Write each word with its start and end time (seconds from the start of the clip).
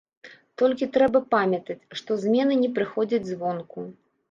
Толькі 0.61 0.87
трэба 0.95 1.21
памятаць, 1.35 1.77
што 2.01 2.19
змены 2.25 2.59
не 2.65 2.73
прыходзяць 2.81 3.23
звонку. 3.31 3.89